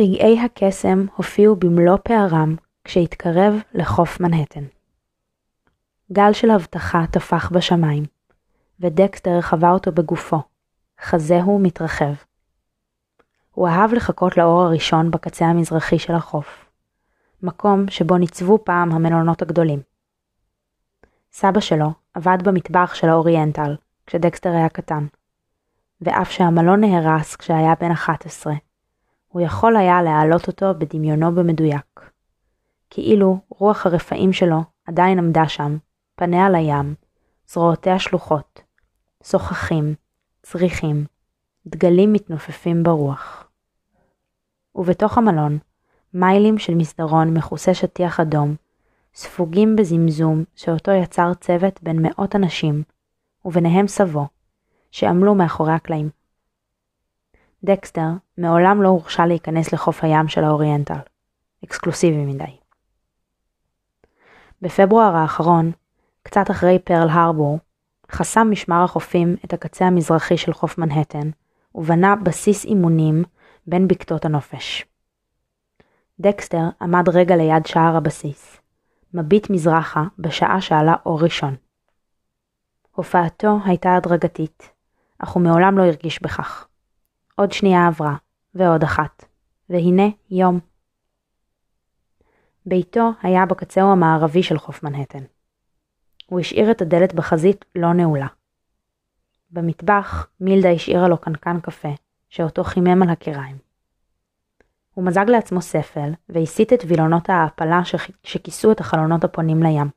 [0.00, 4.64] רגעי הקסם הופיעו במלוא פערם כשהתקרב לחוף מנהטן.
[6.12, 8.04] גל של הבטחה טפח בשמיים,
[8.80, 10.42] ודקסטר חווה אותו בגופו,
[11.00, 12.12] חזהו מתרחב.
[13.52, 16.64] הוא אהב לחכות לאור הראשון בקצה המזרחי של החוף,
[17.42, 19.80] מקום שבו ניצבו פעם המלונות הגדולים.
[21.32, 23.76] סבא שלו עבד במטבח של האוריינטל,
[24.06, 25.06] כשדקסטר היה קטן,
[26.00, 28.54] ואף שהמלון נהרס כשהיה בן 11,
[29.34, 32.10] הוא יכול היה להעלות אותו בדמיונו במדויק.
[32.90, 35.76] כאילו רוח הרפאים שלו עדיין עמדה שם,
[36.14, 36.94] פניה לים,
[37.48, 38.60] זרועותיה שלוחות,
[39.24, 39.94] שוחחים,
[40.42, 41.04] צריכים,
[41.66, 43.48] דגלים מתנופפים ברוח.
[44.74, 45.58] ובתוך המלון,
[46.14, 48.54] מיילים של מסדרון מכוסה שטיח אדום,
[49.14, 52.82] ספוגים בזמזום שאותו יצר צוות בין מאות אנשים,
[53.44, 54.26] וביניהם סבו,
[54.90, 56.10] שעמלו מאחורי הקלעים.
[57.64, 60.98] דקסטר מעולם לא הורשה להיכנס לחוף הים של האוריינטל,
[61.64, 62.56] אקסקלוסיבי מדי.
[64.62, 65.72] בפברואר האחרון,
[66.22, 67.58] קצת אחרי פרל הרבור,
[68.10, 71.30] חסם משמר החופים את הקצה המזרחי של חוף מנהטן,
[71.74, 73.24] ובנה בסיס אימונים
[73.66, 74.86] בין בקתות הנופש.
[76.20, 78.60] דקסטר עמד רגע ליד שער הבסיס,
[79.14, 81.56] מביט מזרחה בשעה שעלה אור ראשון.
[82.92, 84.70] הופעתו הייתה הדרגתית,
[85.18, 86.66] אך הוא מעולם לא הרגיש בכך.
[87.36, 88.16] עוד שנייה עברה,
[88.54, 89.24] ועוד אחת,
[89.70, 90.60] והנה יום.
[92.66, 95.24] ביתו היה בקצהו המערבי של חוף מנהטן.
[96.26, 98.26] הוא השאיר את הדלת בחזית לא נעולה.
[99.50, 101.88] במטבח מילדה השאירה לו קנקן קפה,
[102.28, 103.56] שאותו חימם על הקיריים.
[104.94, 107.80] הוא מזג לעצמו ספל, והסיט את וילונות ההעפלה
[108.22, 109.90] שכיסו את החלונות הפונים לים.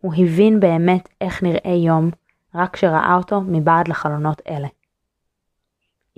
[0.00, 2.10] הוא הבין באמת איך נראה יום,
[2.54, 4.68] רק כשראה אותו מבעד לחלונות אלה.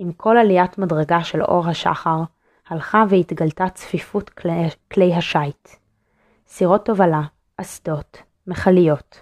[0.03, 2.19] עם כל עליית מדרגה של אור השחר,
[2.67, 5.69] הלכה והתגלתה צפיפות כלי, כלי השיט.
[6.47, 7.21] סירות תובלה,
[7.57, 9.21] אסדות, מכליות,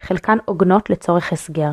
[0.00, 1.72] חלקן עוגנות לצורך הסגר.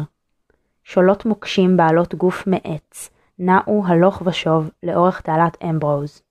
[0.84, 3.10] שולות מוקשים בעלות גוף מעץ,
[3.40, 6.22] נעו הלוך ושוב לאורך תעלת אמברוז.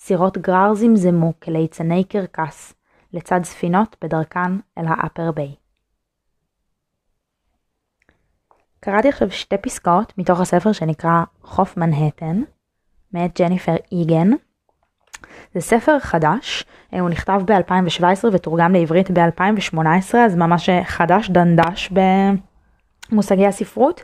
[0.00, 2.74] סירות גרר זמזמו כליצני קרקס,
[3.12, 5.67] לצד ספינות בדרכן אל האפר ביי.
[8.80, 12.42] קראתי עכשיו שתי פסקאות מתוך הספר שנקרא חוף מנהטן,
[13.12, 14.30] מאת ג'ניפר איגן.
[15.54, 21.92] זה ספר חדש, אה, הוא נכתב ב-2017 ותורגם לעברית ב-2018, אז ממש חדש דנדש
[23.12, 24.02] במושגי הספרות.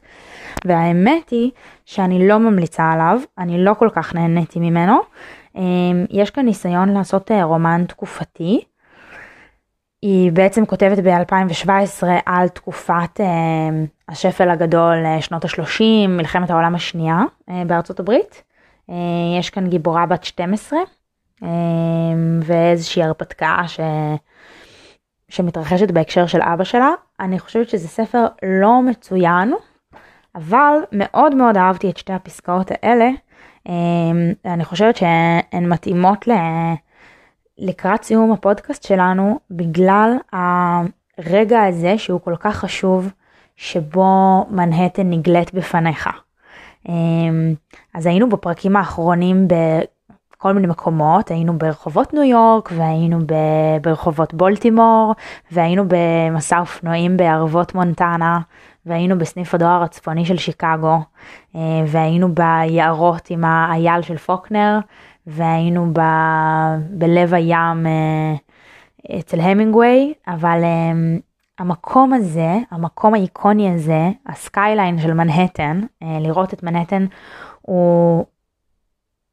[0.64, 1.50] והאמת היא
[1.84, 4.98] שאני לא ממליצה עליו, אני לא כל כך נהניתי ממנו.
[5.56, 5.62] אה,
[6.10, 8.64] יש כאן ניסיון לעשות אה, רומן תקופתי.
[10.04, 13.26] היא בעצם כותבת ב-2017 על תקופת אה,
[14.08, 18.42] השפל הגדול, אה, שנות ה-30, מלחמת העולם השנייה אה, בארצות הברית.
[18.90, 18.94] אה,
[19.38, 20.78] יש כאן גיבורה בת 12
[21.42, 21.48] אה,
[22.42, 23.80] ואיזושהי הרפתקה ש...
[25.28, 26.90] שמתרחשת בהקשר של אבא שלה.
[27.20, 29.54] אני חושבת שזה ספר לא מצוין,
[30.34, 33.10] אבל מאוד מאוד אהבתי את שתי הפסקאות האלה.
[33.68, 33.72] אה,
[34.44, 36.32] אני חושבת שהן מתאימות ל...
[37.58, 43.12] לקראת סיום הפודקאסט שלנו בגלל הרגע הזה שהוא כל כך חשוב
[43.56, 46.08] שבו מנהטן נגלית בפניך.
[46.88, 47.54] אמ,
[47.94, 53.18] אז היינו בפרקים האחרונים בכל מיני מקומות, היינו ברחובות ניו יורק והיינו
[53.82, 55.14] ברחובות בולטימור
[55.50, 58.38] והיינו במסע אופנועים בערבות מונטנה
[58.86, 60.98] והיינו בסניף הדואר הצפוני של שיקגו
[61.56, 64.78] אה, והיינו ביערות עם האייל של פוקנר
[65.26, 66.00] והיינו ב,
[66.90, 68.34] בלב הים אה,
[69.18, 70.92] אצל המינגווי, אבל אה,
[71.58, 77.06] המקום הזה, המקום האיקוני הזה, ה skyline של מנהטן, אה, לראות את מנהטן
[77.60, 78.24] הוא,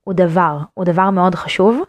[0.03, 1.81] הוא דבר, הוא דבר מאוד חשוב,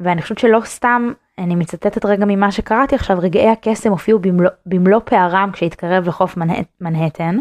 [0.00, 5.00] ואני חושבת שלא סתם, אני מצטטת רגע ממה שקראתי עכשיו, רגעי הקסם הופיעו במלוא, במלוא
[5.04, 6.36] פערם כשהתקרב לחוף
[6.80, 7.38] מנהטן.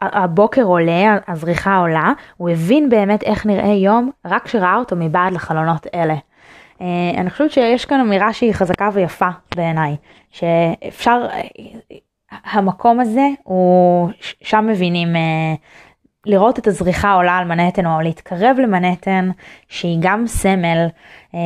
[0.00, 5.86] הבוקר עולה, הזריחה עולה, הוא הבין באמת איך נראה יום רק כשראה אותו מבעד לחלונות
[5.94, 6.14] אלה.
[6.80, 9.96] אה, אני חושבת שיש כאן אמירה שהיא חזקה ויפה בעיניי,
[10.30, 11.26] שאפשר,
[12.44, 15.54] המקום הזה הוא, שם מבינים אה,
[16.26, 19.30] לראות את הזריחה עולה על מנהטן או להתקרב למנהטן
[19.68, 20.86] שהיא גם סמל,
[21.34, 21.40] אה,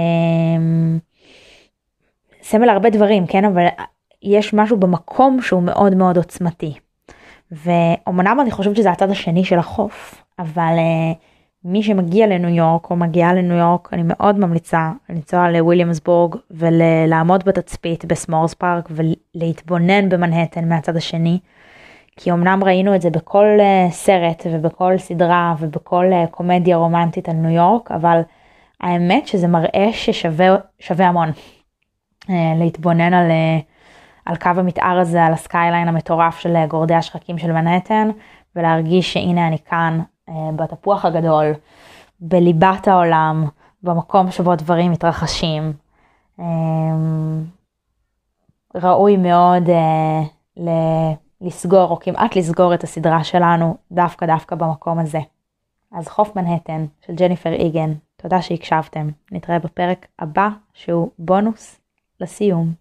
[2.42, 3.66] סמל הרבה דברים, כן, אבל
[4.22, 6.74] יש משהו במקום שהוא מאוד מאוד עוצמתי.
[7.52, 11.16] ואומנם אני חושבת שזה הצד השני של החוף, אבל uh,
[11.64, 18.04] מי שמגיע לניו יורק או מגיעה לניו יורק, אני מאוד ממליצה לנסוע לוויליאמסבורג ולעמוד בתצפית
[18.04, 21.38] בסמורס פארק ולהתבונן במנהטן מהצד השני,
[22.16, 27.34] כי אמנם ראינו את זה בכל uh, סרט ובכל סדרה ובכל uh, קומדיה רומנטית על
[27.34, 28.20] ניו יורק, אבל
[28.80, 31.30] האמת שזה מראה ששווה המון
[32.22, 33.69] uh, להתבונן על, uh,
[34.24, 38.10] על קו המתאר הזה, על ה skyline המטורף של גורדי השחקים של מנהטן,
[38.56, 41.52] ולהרגיש שהנה אני כאן uh, בתפוח הגדול,
[42.20, 43.44] בליבת העולם,
[43.82, 45.72] במקום שבו דברים מתרחשים.
[46.38, 46.42] Um,
[48.74, 49.68] ראוי מאוד
[50.56, 55.20] ל- לסגור או כמעט לסגור את הסדרה שלנו דווקא דווקא במקום הזה.
[55.92, 59.08] אז חוף מנהטן של ג'ניפר איגן, תודה שהקשבתם.
[59.32, 61.80] נתראה בפרק הבא שהוא בונוס
[62.20, 62.79] לסיום.